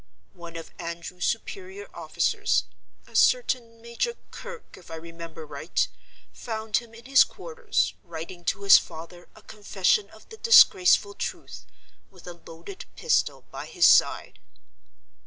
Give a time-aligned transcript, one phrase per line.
[0.33, 7.23] One of Andrew's superior officers—a certain Major Kirke, if I remember right—found him in his
[7.23, 11.67] quarters, writing to his father a confession of the disgraceful truth,
[12.09, 14.39] with a loaded pistol by his side.